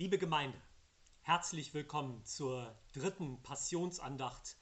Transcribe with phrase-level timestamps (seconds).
[0.00, 0.56] Liebe Gemeinde,
[1.22, 4.56] herzlich willkommen zur dritten Passionsandacht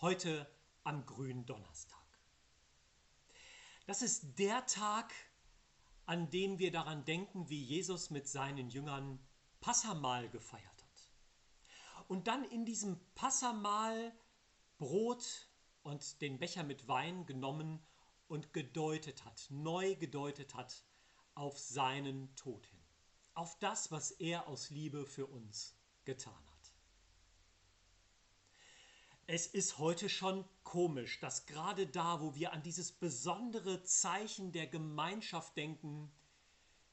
[0.00, 0.50] heute
[0.82, 2.04] am grünen Donnerstag.
[3.86, 5.14] Das ist der Tag,
[6.06, 9.24] an dem wir daran denken, wie Jesus mit seinen Jüngern
[9.60, 11.12] Passamahl gefeiert hat.
[12.08, 14.12] Und dann in diesem Passamahl
[14.76, 15.52] Brot
[15.84, 17.80] und den Becher mit Wein genommen
[18.26, 20.84] und gedeutet hat, neu gedeutet hat
[21.36, 22.79] auf seinen Tod hin,
[23.40, 26.74] auf das, was er aus Liebe für uns getan hat.
[29.26, 34.66] Es ist heute schon komisch, dass gerade da, wo wir an dieses besondere Zeichen der
[34.66, 36.12] Gemeinschaft denken,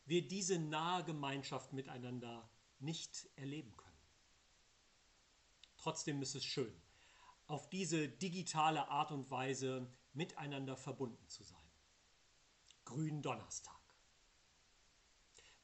[0.06, 4.08] wir diese nahe Gemeinschaft miteinander nicht erleben können.
[5.76, 6.82] Trotzdem ist es schön,
[7.48, 11.60] auf diese digitale Art und Weise miteinander verbunden zu sein.
[12.86, 13.77] Grün Donnerstag.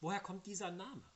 [0.03, 1.09] Woher kommt dieser Name?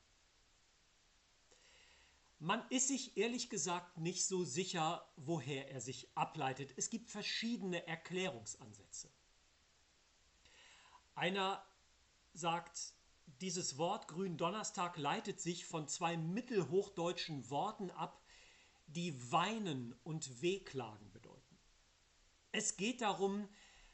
[2.38, 6.72] Man ist sich ehrlich gesagt nicht so sicher, woher er sich ableitet.
[6.74, 9.10] Es gibt verschiedene Erklärungsansätze.
[11.14, 11.62] Einer
[12.32, 12.94] sagt,
[13.42, 18.24] dieses Wort Gründonnerstag leitet sich von zwei mittelhochdeutschen Worten ab,
[18.86, 21.58] die weinen und wehklagen bedeuten.
[22.52, 23.50] Es geht darum,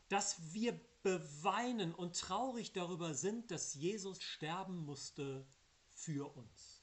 [0.08, 5.46] dass wir beweinen und traurig darüber sind, dass Jesus sterben musste
[5.90, 6.82] für uns.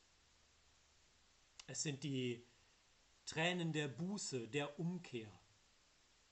[1.65, 2.45] Es sind die
[3.25, 5.31] Tränen der Buße, der Umkehr,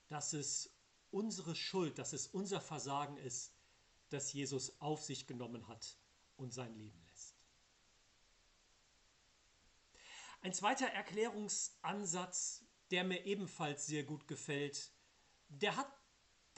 [0.06, 0.70] dass es
[1.10, 3.52] unsere Schuld, dass es unser Versagen ist,
[4.08, 5.96] dass Jesus auf sich genommen hat
[6.36, 7.34] und sein Leben lässt.
[10.42, 14.92] Ein zweiter Erklärungsansatz, der mir ebenfalls sehr gut gefällt,
[15.48, 15.99] der hat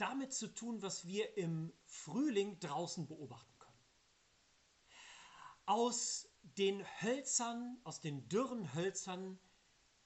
[0.03, 3.85] damit zu tun, was wir im Frühling draußen beobachten können.
[5.65, 9.39] Aus den Hölzern, aus den dürren Hölzern,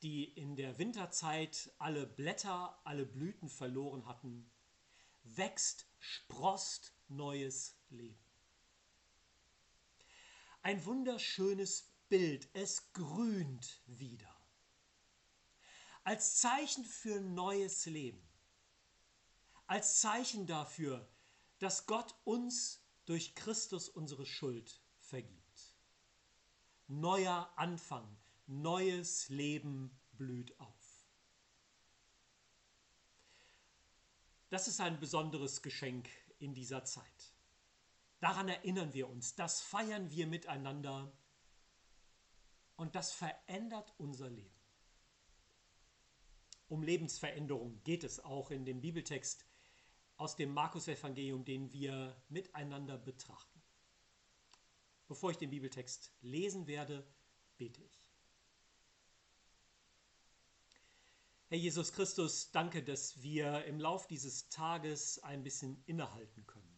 [0.03, 4.47] die in der Winterzeit alle Blätter, alle Blüten verloren hatten,
[5.24, 8.24] wächst, sprost neues Leben.
[10.62, 14.31] Ein wunderschönes Bild, es grünt wieder.
[16.03, 18.27] Als Zeichen für neues Leben.
[19.67, 21.07] Als Zeichen dafür,
[21.59, 25.47] dass Gott uns durch Christus unsere Schuld vergibt
[26.88, 28.17] neuer Anfang,
[28.47, 31.05] neues Leben blüht auf.
[34.50, 37.34] Das ist ein besonderes Geschenk in dieser Zeit.
[38.19, 41.11] Daran erinnern wir uns, das feiern wir miteinander
[42.78, 44.55] und das verändert unser Leben.
[46.69, 49.45] Um Lebensveränderung geht es auch in dem Bibeltext
[50.17, 53.61] aus dem Markus-Evangelium, den wir miteinander betrachten.
[55.07, 57.07] Bevor ich den Bibeltext lesen werde,
[57.57, 58.07] bete ich.
[61.50, 66.78] Herr Jesus Christus, danke, dass wir im Lauf dieses Tages ein bisschen innehalten können.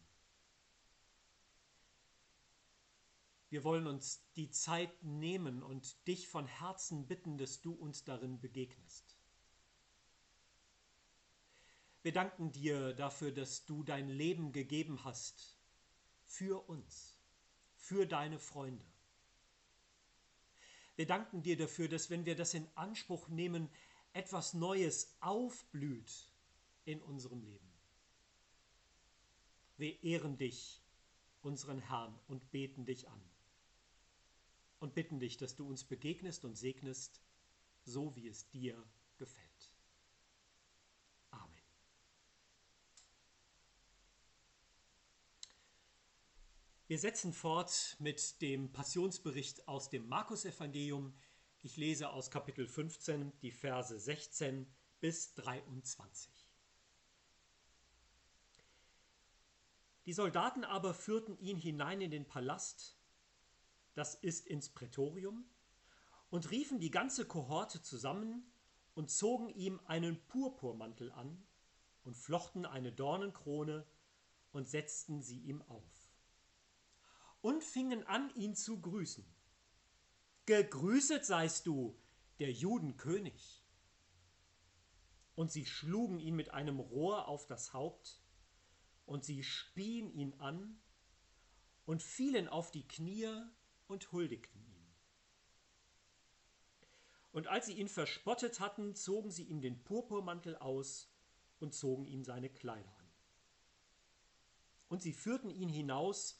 [3.48, 8.40] Wir wollen uns die Zeit nehmen und dich von Herzen bitten, dass du uns darin
[8.40, 9.09] begegnest.
[12.02, 15.56] Wir danken dir dafür, dass du dein Leben gegeben hast
[16.26, 17.20] für uns
[17.80, 18.84] für deine Freunde.
[20.96, 23.68] Wir danken dir dafür, dass wenn wir das in Anspruch nehmen,
[24.12, 26.28] etwas Neues aufblüht
[26.84, 27.68] in unserem Leben.
[29.76, 30.80] Wir ehren dich,
[31.42, 33.22] unseren Herrn, und beten dich an.
[34.78, 37.20] Und bitten dich, dass du uns begegnest und segnest,
[37.84, 38.80] so wie es dir
[39.16, 39.49] gefällt.
[46.90, 51.14] Wir setzen fort mit dem Passionsbericht aus dem Markus-Evangelium.
[51.62, 54.66] Ich lese aus Kapitel 15 die Verse 16
[54.98, 56.32] bis 23.
[60.04, 62.98] Die Soldaten aber führten ihn hinein in den Palast,
[63.94, 65.44] das ist ins Prätorium,
[66.28, 68.50] und riefen die ganze Kohorte zusammen
[68.96, 71.40] und zogen ihm einen Purpurmantel an
[72.02, 73.86] und flochten eine Dornenkrone
[74.50, 75.84] und setzten sie ihm auf
[77.42, 79.24] und fingen an, ihn zu grüßen.
[80.46, 81.98] Gegrüßet seist du,
[82.38, 83.64] der Judenkönig.
[85.34, 88.20] Und sie schlugen ihn mit einem Rohr auf das Haupt,
[89.06, 90.80] und sie spien ihn an
[91.84, 93.28] und fielen auf die Knie
[93.88, 94.86] und huldigten ihm.
[97.32, 101.12] Und als sie ihn verspottet hatten, zogen sie ihm den Purpurmantel aus
[101.58, 103.10] und zogen ihm seine Kleider an.
[104.88, 106.39] Und sie führten ihn hinaus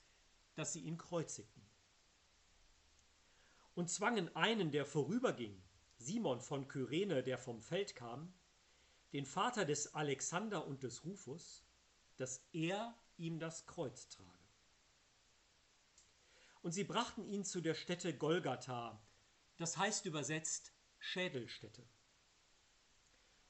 [0.60, 1.66] dass sie ihn kreuzigten.
[3.74, 5.58] und zwangen einen, der vorüberging,
[5.96, 8.30] Simon von Kyrene, der vom Feld kam,
[9.14, 11.64] den Vater des Alexander und des Rufus,
[12.18, 14.28] dass er ihm das Kreuz trage.
[16.60, 19.00] Und sie brachten ihn zu der Stätte Golgatha,
[19.56, 21.88] das heißt übersetzt Schädelstätte.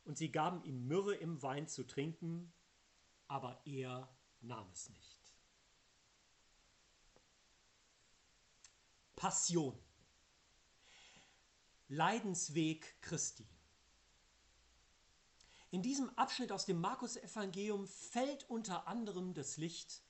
[0.04, 2.52] Und sie gaben ihm Myrrhe im Wein zu trinken,
[3.26, 4.08] aber er
[4.42, 5.09] nahm es nicht.
[9.20, 9.78] Passion.
[11.88, 13.46] Leidensweg Christi.
[15.70, 20.00] In diesem Abschnitt aus dem Markus-Evangelium fällt unter anderem das Licht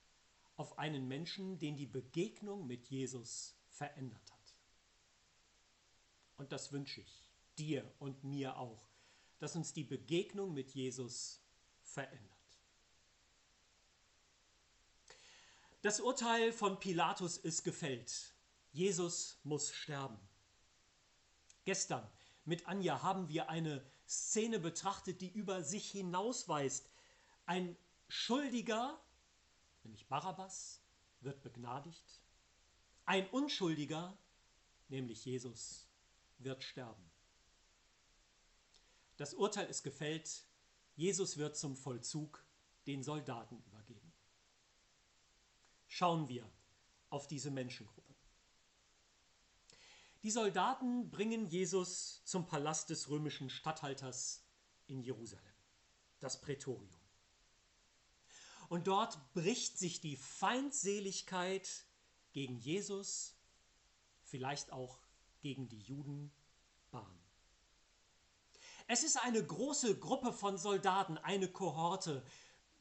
[0.55, 4.55] auf einen Menschen, den die Begegnung mit Jesus verändert hat.
[6.37, 8.87] Und das wünsche ich dir und mir auch,
[9.39, 11.41] dass uns die Begegnung mit Jesus
[11.81, 12.31] verändert.
[15.81, 18.33] Das Urteil von Pilatus ist gefällt.
[18.71, 20.17] Jesus muss sterben.
[21.65, 22.07] Gestern
[22.45, 26.89] mit Anja haben wir eine Szene betrachtet, die über sich hinausweist.
[27.45, 27.77] Ein
[28.07, 28.99] Schuldiger,
[29.83, 30.81] nämlich Barabbas,
[31.21, 32.21] wird begnadigt.
[33.05, 34.17] Ein Unschuldiger,
[34.89, 35.87] nämlich Jesus,
[36.39, 37.11] wird sterben.
[39.17, 40.45] Das Urteil ist gefällt.
[40.95, 42.43] Jesus wird zum Vollzug
[42.87, 44.11] den Soldaten übergeben.
[45.87, 46.49] Schauen wir
[47.09, 48.00] auf diese Menschengruppe.
[50.23, 54.43] Die Soldaten bringen Jesus zum Palast des römischen Statthalters
[54.85, 55.43] in Jerusalem,
[56.19, 56.89] das Prätorium.
[58.69, 61.67] Und dort bricht sich die Feindseligkeit
[62.33, 63.35] gegen Jesus,
[64.21, 64.99] vielleicht auch
[65.41, 66.31] gegen die Juden,
[66.91, 67.19] Bahn.
[68.87, 72.23] Es ist eine große Gruppe von Soldaten, eine Kohorte,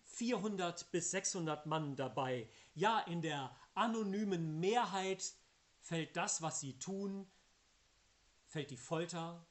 [0.05, 2.49] 400 bis 600 Mann dabei.
[2.75, 5.35] Ja, in der anonymen Mehrheit
[5.81, 7.31] fällt das, was sie tun,
[8.47, 9.47] fällt die Folter,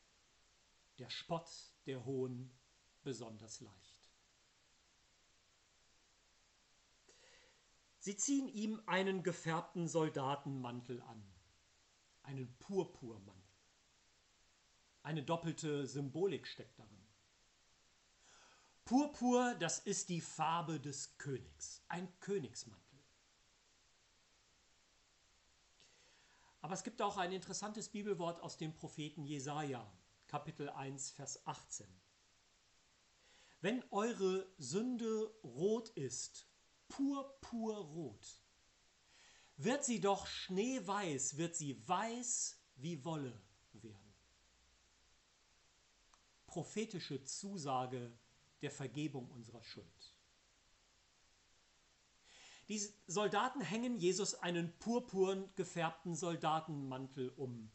[1.00, 1.50] der Spott,
[1.86, 2.52] der Hohn
[3.04, 4.00] besonders leicht.
[8.00, 11.24] Sie ziehen ihm einen gefärbten Soldatenmantel an,
[12.24, 13.40] einen Purpurmantel.
[15.04, 17.06] Eine doppelte Symbolik steckt darin.
[18.86, 22.89] Purpur, das ist die Farbe des Königs, ein Königsmantel.
[26.62, 29.90] Aber es gibt auch ein interessantes Bibelwort aus dem Propheten Jesaja,
[30.28, 31.88] Kapitel 1, Vers 18.
[33.62, 36.48] Wenn eure Sünde rot ist,
[36.88, 38.42] purpurrot,
[39.58, 43.42] wird sie doch schneeweiß, wird sie weiß wie Wolle
[43.74, 44.14] werden.
[46.46, 48.12] Prophetische Zusage
[48.62, 50.19] der Vergebung unserer Schuld.
[52.70, 57.72] Die Soldaten hängen Jesus einen purpurn gefärbten Soldatenmantel um.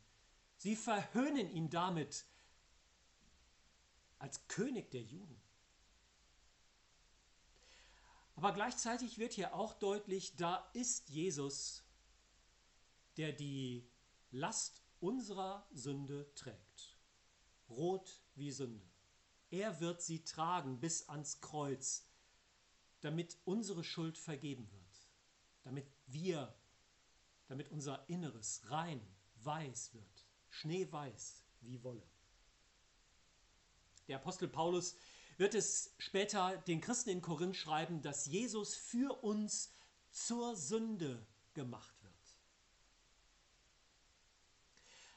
[0.57, 2.25] Sie verhöhnen ihn damit
[4.21, 5.43] als König der Juden.
[8.37, 11.83] Aber gleichzeitig wird hier auch deutlich, da ist Jesus,
[13.17, 13.91] der die
[14.31, 16.97] Last unserer Sünde trägt.
[17.69, 18.89] Rot wie Sünde.
[19.51, 22.07] Er wird sie tragen bis ans Kreuz,
[23.01, 24.84] damit unsere Schuld vergeben wird
[25.65, 26.55] damit wir,
[27.49, 29.01] damit unser Inneres rein,
[29.37, 32.07] weiß wird, schneeweiß wie Wolle.
[34.07, 34.97] Der Apostel Paulus
[35.37, 39.73] wird es später den Christen in Korinth schreiben, dass Jesus für uns
[40.11, 42.15] zur Sünde gemacht wird.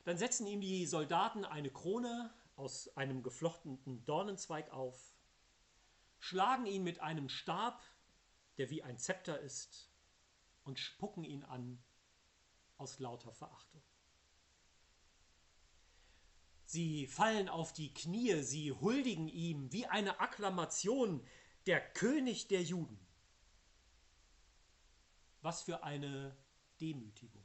[0.05, 5.13] Dann setzen ihm die Soldaten eine Krone aus einem geflochtenen Dornenzweig auf,
[6.17, 7.83] schlagen ihn mit einem Stab,
[8.57, 9.91] der wie ein Zepter ist,
[10.67, 11.81] und spucken ihn an
[12.77, 13.81] aus lauter Verachtung.
[16.65, 21.25] Sie fallen auf die Knie, sie huldigen ihm wie eine Akklamation,
[21.65, 22.99] der König der Juden.
[25.41, 26.37] Was für eine
[26.81, 27.43] Demütigung.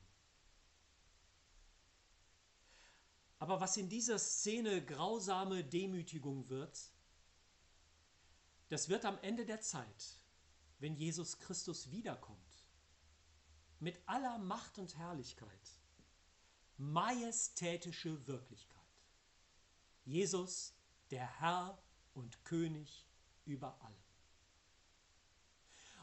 [3.39, 6.93] Aber was in dieser Szene grausame Demütigung wird,
[8.69, 10.21] das wird am Ende der Zeit,
[10.79, 12.52] wenn Jesus Christus wiederkommt,
[13.83, 15.81] mit aller Macht und Herrlichkeit.
[16.79, 18.81] Majestätische Wirklichkeit.
[20.05, 20.73] Jesus,
[21.11, 21.83] der Herr
[22.15, 23.05] und König
[23.45, 23.97] über allem.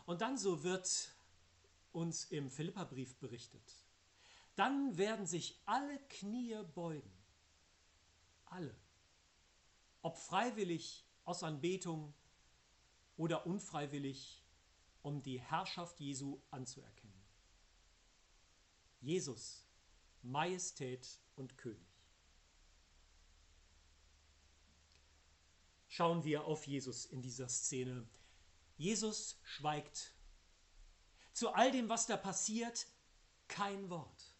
[0.05, 1.15] Und dann so wird
[1.93, 3.74] uns im Philipperbrief berichtet.
[4.55, 7.13] Dann werden sich alle Knie beugen.
[8.48, 8.75] Alle.
[10.01, 12.13] Ob freiwillig aus Anbetung
[13.15, 14.43] oder unfreiwillig,
[15.01, 16.99] um die Herrschaft Jesu anzuerkennen.
[19.01, 19.65] Jesus
[20.22, 21.88] Majestät und König.
[25.88, 28.08] Schauen wir auf Jesus in dieser Szene.
[28.77, 30.13] Jesus schweigt.
[31.34, 32.88] Zu all dem, was da passiert,
[33.48, 34.36] kein Wort.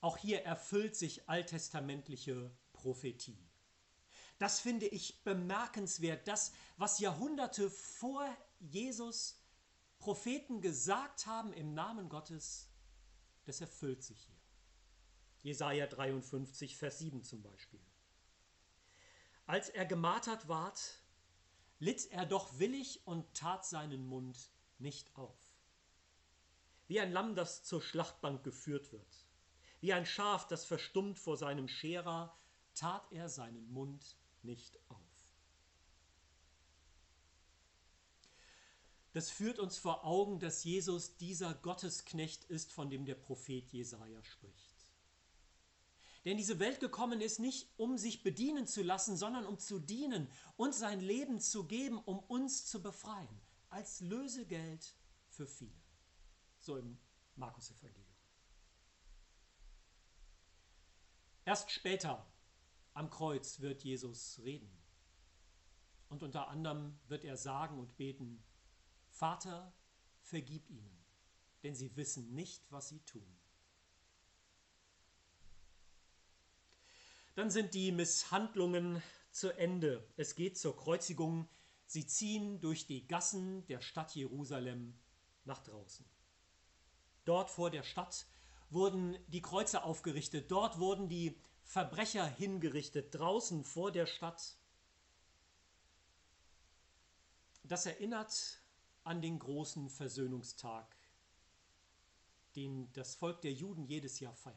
[0.00, 3.38] Auch hier erfüllt sich alttestamentliche Prophetie.
[4.38, 6.26] Das finde ich bemerkenswert.
[6.26, 8.26] Das, was Jahrhunderte vor
[8.58, 9.39] Jesus
[10.00, 12.70] Propheten gesagt haben im Namen Gottes,
[13.44, 14.40] das erfüllt sich hier.
[15.42, 17.80] Jesaja 53, Vers 7 zum Beispiel.
[19.44, 21.02] Als er gemartert ward,
[21.78, 25.38] litt er doch willig und tat seinen Mund nicht auf.
[26.88, 29.26] Wie ein Lamm, das zur Schlachtbank geführt wird,
[29.80, 32.36] wie ein Schaf, das verstummt vor seinem Scherer,
[32.74, 34.99] tat er seinen Mund nicht auf.
[39.12, 44.22] Das führt uns vor Augen, dass Jesus dieser Gottesknecht ist, von dem der Prophet Jesaja
[44.22, 44.86] spricht.
[46.24, 50.30] Denn diese Welt gekommen ist nicht, um sich bedienen zu lassen, sondern um zu dienen
[50.56, 53.40] und sein Leben zu geben, um uns zu befreien,
[53.70, 54.94] als Lösegeld
[55.28, 55.80] für viele.
[56.60, 56.98] So im
[57.36, 58.06] Markus-Evangelium.
[61.46, 62.30] Erst später
[62.92, 64.70] am Kreuz wird Jesus reden.
[66.10, 68.44] Und unter anderem wird er sagen und beten,
[69.10, 69.72] Vater,
[70.22, 71.04] vergib ihnen,
[71.62, 73.36] denn sie wissen nicht, was sie tun.
[77.34, 80.06] Dann sind die Misshandlungen zu Ende.
[80.16, 81.48] Es geht zur Kreuzigung.
[81.86, 84.98] Sie ziehen durch die Gassen der Stadt Jerusalem
[85.44, 86.04] nach draußen.
[87.24, 88.26] Dort vor der Stadt
[88.70, 90.50] wurden die Kreuze aufgerichtet.
[90.50, 94.56] Dort wurden die Verbrecher hingerichtet, draußen vor der Stadt.
[97.62, 98.59] Das erinnert
[99.04, 100.96] an den großen Versöhnungstag,
[102.56, 104.56] den das Volk der Juden jedes Jahr feiert.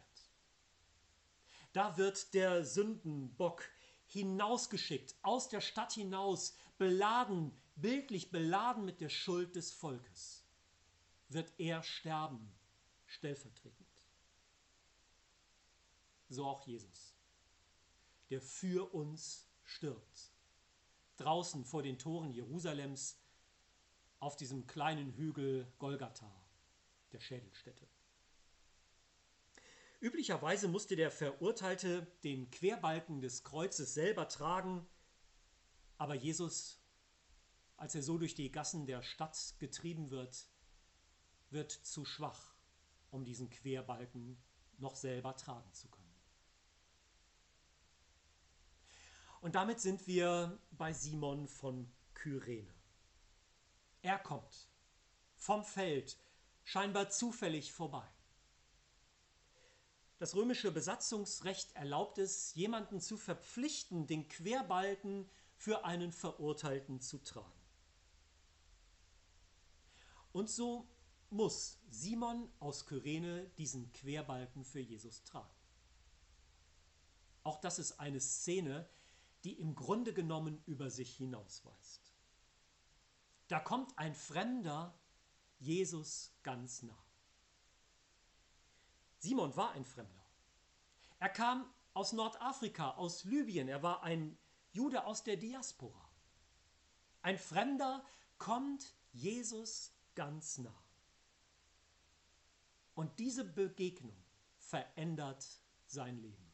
[1.74, 3.64] Da wird der Sündenbock
[4.08, 10.44] hinausgeschickt, aus der Stadt hinaus, beladen, bildlich beladen mit der Schuld des Volkes,
[11.30, 12.54] wird er sterben,
[13.08, 13.88] stellvertretend.
[16.30, 17.16] So auch Jesus,
[18.30, 20.32] der für uns stirbt.
[21.18, 23.18] Draußen vor den Toren Jerusalems,
[24.24, 26.32] auf diesem kleinen Hügel Golgatha,
[27.12, 27.86] der Schädelstätte.
[30.00, 34.88] Üblicherweise musste der Verurteilte den Querbalken des Kreuzes selber tragen,
[35.98, 36.80] aber Jesus,
[37.76, 40.48] als er so durch die Gassen der Stadt getrieben wird,
[41.50, 42.56] wird zu schwach,
[43.12, 44.42] um diesen Querbalken
[44.78, 46.04] noch selber tragen zu können.
[49.42, 52.74] Und damit sind wir bei Simon von Kyrene.
[54.04, 54.68] Er kommt
[55.38, 56.18] vom Feld,
[56.64, 58.08] scheinbar zufällig vorbei.
[60.20, 67.62] Das römische Besatzungsrecht erlaubt es, jemanden zu verpflichten, den Querbalken für einen Verurteilten zu tragen.
[70.34, 70.88] Und so
[71.30, 75.56] muss Simon aus Kyrene diesen Querbalken für Jesus tragen.
[77.44, 78.90] Auch das ist eine Szene,
[79.46, 82.03] die im Grunde genommen über sich hinausweist.
[83.54, 85.00] Da kommt ein Fremder
[85.60, 87.06] Jesus ganz nah.
[89.20, 90.26] Simon war ein Fremder.
[91.20, 93.68] Er kam aus Nordafrika, aus Libyen.
[93.68, 94.40] Er war ein
[94.72, 96.10] Jude aus der Diaspora.
[97.22, 98.04] Ein Fremder
[98.40, 100.84] kommt Jesus ganz nah.
[102.96, 104.18] Und diese Begegnung
[104.58, 105.48] verändert
[105.86, 106.52] sein Leben.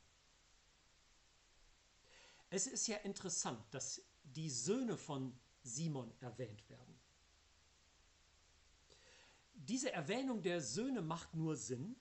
[2.49, 6.99] Es ist ja interessant, dass die Söhne von Simon erwähnt werden.
[9.53, 11.95] Diese Erwähnung der Söhne macht nur Sinn,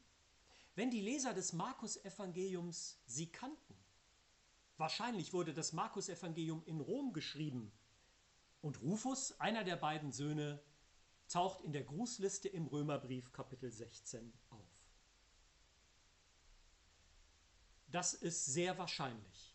[0.74, 3.74] wenn die Leser des Markus-Evangeliums sie kannten.
[4.76, 7.72] Wahrscheinlich wurde das Markus-Evangelium in Rom geschrieben
[8.62, 10.62] und Rufus, einer der beiden Söhne,
[11.28, 14.66] taucht in der Grußliste im Römerbrief Kapitel 16 auf.
[17.90, 19.47] Das ist sehr wahrscheinlich,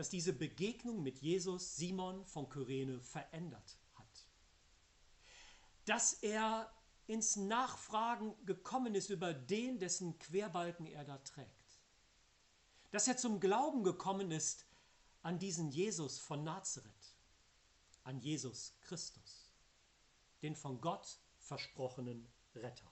[0.00, 4.26] dass diese Begegnung mit Jesus Simon von Kyrene verändert hat.
[5.84, 6.72] Dass er
[7.06, 11.82] ins Nachfragen gekommen ist über den, dessen Querbalken er da trägt.
[12.92, 14.64] Dass er zum Glauben gekommen ist
[15.20, 17.14] an diesen Jesus von Nazareth,
[18.02, 19.52] an Jesus Christus,
[20.40, 22.90] den von Gott versprochenen Retter.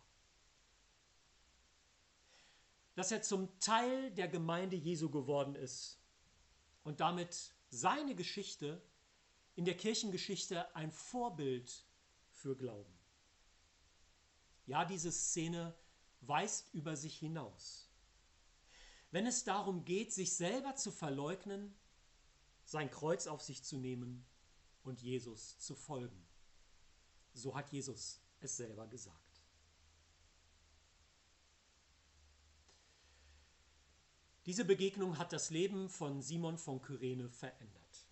[2.96, 5.97] Dass er zum Teil der Gemeinde Jesu geworden ist
[6.85, 8.82] und damit seine Geschichte
[9.54, 11.85] in der Kirchengeschichte ein Vorbild
[12.30, 12.97] für Glauben.
[14.66, 15.75] Ja, diese Szene
[16.20, 17.88] weist über sich hinaus.
[19.11, 21.75] Wenn es darum geht, sich selber zu verleugnen,
[22.64, 24.26] sein Kreuz auf sich zu nehmen
[24.82, 26.26] und Jesus zu folgen.
[27.32, 29.27] So hat Jesus es selber gesagt.
[34.48, 38.06] Diese Begegnung hat das Leben von Simon von Kyrene verändert.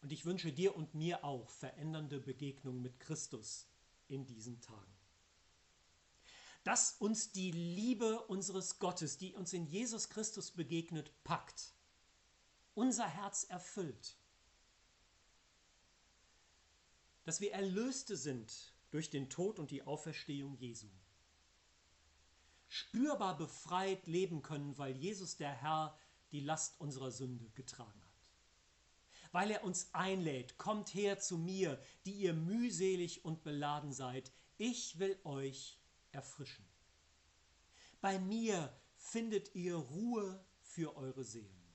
[0.00, 3.66] Und ich wünsche dir und mir auch verändernde Begegnungen mit Christus
[4.08, 4.96] in diesen Tagen.
[6.62, 11.74] Dass uns die Liebe unseres Gottes, die uns in Jesus Christus begegnet, packt,
[12.72, 14.16] unser Herz erfüllt.
[17.24, 20.88] Dass wir Erlöste sind durch den Tod und die Auferstehung Jesu
[22.74, 25.96] spürbar befreit leben können, weil Jesus der Herr
[26.32, 29.30] die Last unserer Sünde getragen hat.
[29.30, 34.98] Weil er uns einlädt, kommt her zu mir, die ihr mühselig und beladen seid, ich
[34.98, 35.78] will euch
[36.10, 36.66] erfrischen.
[38.00, 41.72] Bei mir findet ihr Ruhe für eure Seelen.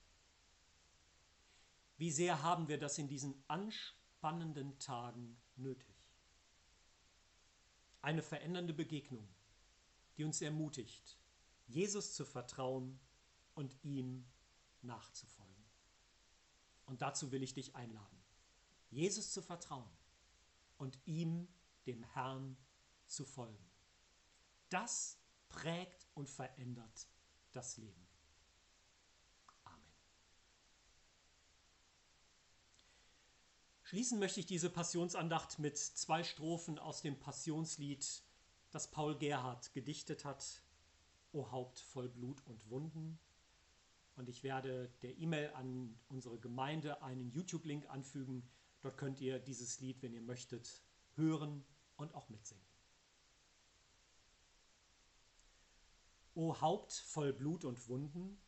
[1.96, 5.96] Wie sehr haben wir das in diesen anspannenden Tagen nötig?
[8.02, 9.26] Eine verändernde Begegnung
[10.20, 11.16] die uns ermutigt,
[11.66, 13.00] Jesus zu vertrauen
[13.54, 14.26] und ihm
[14.82, 15.64] nachzufolgen.
[16.84, 18.22] Und dazu will ich dich einladen,
[18.90, 19.88] Jesus zu vertrauen
[20.76, 21.48] und ihm,
[21.86, 22.58] dem Herrn,
[23.06, 23.64] zu folgen.
[24.68, 25.16] Das
[25.48, 27.08] prägt und verändert
[27.52, 28.06] das Leben.
[29.64, 29.94] Amen.
[33.84, 38.22] Schließen möchte ich diese Passionsandacht mit zwei Strophen aus dem Passionslied
[38.70, 40.62] das Paul Gerhard gedichtet hat,
[41.32, 43.18] O Haupt voll Blut und Wunden.
[44.16, 48.48] Und ich werde der E-Mail an unsere Gemeinde einen YouTube-Link anfügen.
[48.80, 50.82] Dort könnt ihr dieses Lied, wenn ihr möchtet,
[51.14, 51.64] hören
[51.96, 52.64] und auch mitsingen.
[56.34, 58.40] O Haupt voll Blut und Wunden,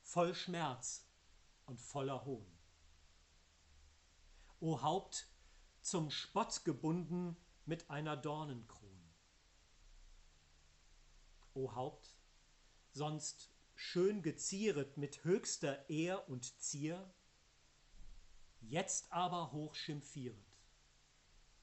[0.00, 1.06] voll Schmerz
[1.64, 2.46] und voller Hohn.
[4.60, 5.28] O Haupt
[5.80, 8.95] zum Spott gebunden mit einer Dornenkrone
[11.56, 12.14] o Haupt,
[12.92, 17.12] sonst schön gezieret mit höchster Ehr und Zier,
[18.60, 20.36] jetzt aber hoch schimpfieret,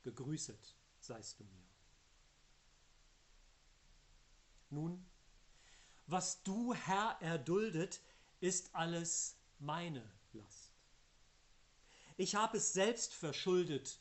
[0.03, 1.63] gegrüßet seist du mir.
[4.69, 5.06] Nun,
[6.08, 8.01] was du, Herr, erduldet,
[8.39, 10.03] ist alles meine
[10.34, 10.71] Last.
[12.17, 13.99] Ich habe es selbst verschuldet,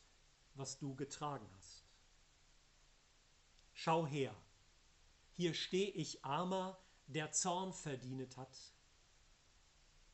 [0.55, 1.83] was du getragen hast.
[3.73, 4.35] Schau her,
[5.35, 8.57] hier steh ich armer, der Zorn verdienet hat.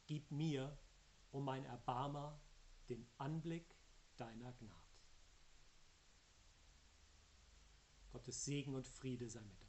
[0.07, 0.77] Gib mir,
[1.31, 2.39] um mein Erbarmer,
[2.87, 3.75] den Anblick
[4.17, 4.75] deiner Gnade.
[8.11, 9.68] Gottes Segen und Friede sei mit euch.